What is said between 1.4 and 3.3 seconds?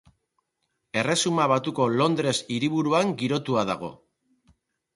Batuko Londres hiriburuan